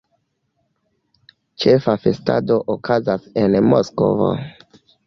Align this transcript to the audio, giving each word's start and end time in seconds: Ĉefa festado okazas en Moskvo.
Ĉefa 1.65 1.97
festado 2.07 2.59
okazas 2.77 3.31
en 3.45 3.63
Moskvo. 3.73 4.35